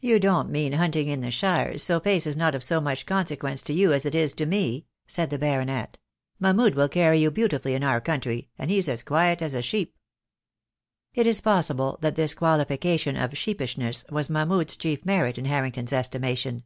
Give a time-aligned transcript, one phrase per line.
[0.00, 3.62] "You don't mean hunting in the shires, so pace is not of so much consequence
[3.62, 5.66] to you as it is to me," said the 2 20 THE DAY WILL COME.
[5.68, 5.98] baronet.
[6.40, 9.96] "Mahmud will carry you beautifully in our country, and he's as quiet as a sheep."
[11.12, 16.64] It is possible that this qualification of sheepishness was Mahmud's chief merit in Harrington's estimation.